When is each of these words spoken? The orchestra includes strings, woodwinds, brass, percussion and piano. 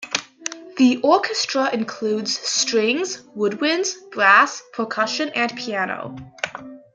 The 0.77 0.97
orchestra 1.03 1.69
includes 1.71 2.35
strings, 2.35 3.21
woodwinds, 3.37 4.09
brass, 4.09 4.63
percussion 4.73 5.29
and 5.35 5.55
piano. 5.55 6.15